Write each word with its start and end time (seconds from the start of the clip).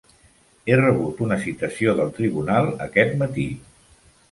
He 0.69 0.77
rebut 0.79 1.21
una 1.25 1.37
citació 1.43 1.95
del 2.01 2.11
tribunal 2.17 2.73
aquest 2.89 3.17
matí. 3.23 3.49